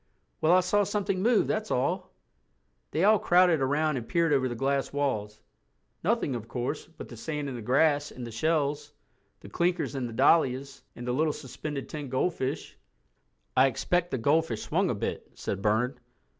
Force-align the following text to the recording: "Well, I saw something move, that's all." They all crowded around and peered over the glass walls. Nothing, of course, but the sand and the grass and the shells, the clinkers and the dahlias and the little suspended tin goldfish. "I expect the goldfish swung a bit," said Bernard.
"Well, 0.41 0.51
I 0.51 0.61
saw 0.61 0.83
something 0.83 1.21
move, 1.21 1.45
that's 1.45 1.69
all." 1.69 2.09
They 2.89 3.03
all 3.03 3.19
crowded 3.19 3.61
around 3.61 3.97
and 3.97 4.07
peered 4.09 4.33
over 4.33 4.49
the 4.49 4.55
glass 4.55 4.91
walls. 4.91 5.41
Nothing, 6.03 6.33
of 6.33 6.47
course, 6.47 6.87
but 6.87 7.07
the 7.07 7.15
sand 7.15 7.47
and 7.49 7.55
the 7.55 7.61
grass 7.61 8.09
and 8.09 8.25
the 8.25 8.31
shells, 8.31 8.93
the 9.41 9.47
clinkers 9.49 9.93
and 9.93 10.09
the 10.09 10.13
dahlias 10.13 10.81
and 10.95 11.05
the 11.05 11.13
little 11.13 11.31
suspended 11.33 11.87
tin 11.87 12.09
goldfish. 12.09 12.79
"I 13.55 13.67
expect 13.67 14.09
the 14.09 14.17
goldfish 14.17 14.63
swung 14.63 14.89
a 14.89 14.95
bit," 14.95 15.29
said 15.35 15.61
Bernard. 15.61 15.99